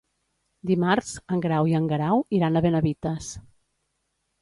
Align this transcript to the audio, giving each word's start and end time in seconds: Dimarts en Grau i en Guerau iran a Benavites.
Dimarts 0.69 1.11
en 1.35 1.45
Grau 1.45 1.71
i 1.73 1.77
en 1.81 1.87
Guerau 1.93 2.25
iran 2.41 2.57
a 2.63 2.67
Benavites. 2.69 3.33